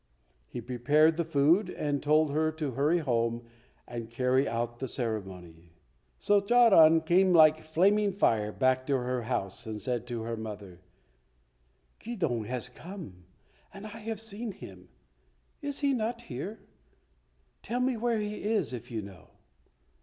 He 0.47 0.61
prepared 0.61 1.15
the 1.15 1.23
food 1.23 1.69
and 1.69 2.01
told 2.01 2.31
her 2.31 2.51
to 2.53 2.71
hurry 2.71 2.97
home 2.97 3.43
and 3.87 4.09
carry 4.09 4.47
out 4.47 4.79
the 4.79 4.87
ceremony. 4.87 5.73
So 6.17 6.39
Charan 6.41 7.01
came 7.01 7.33
like 7.33 7.59
flaming 7.59 8.11
fire 8.11 8.51
back 8.51 8.87
to 8.87 8.95
her 8.97 9.21
house, 9.21 9.67
and 9.67 9.79
said 9.79 10.07
to 10.07 10.23
her 10.23 10.35
mother, 10.35 10.81
"Keydong 11.99 12.45
has 12.45 12.67
come 12.67 13.25
and 13.71 13.85
I 13.85 13.97
have 13.99 14.19
seen 14.19 14.53
him. 14.53 14.89
Is 15.61 15.81
he 15.81 15.93
not 15.93 16.23
here? 16.23 16.61
Tell 17.61 17.79
me 17.79 17.95
where 17.95 18.17
he 18.17 18.41
is 18.43 18.73
if 18.73 18.89
you 18.89 19.03
know." 19.03 19.29